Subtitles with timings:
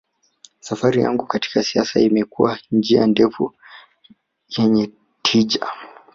[0.61, 3.53] safari yangu katika siasa imekuwa njia ndefu
[4.57, 5.65] na yenye tija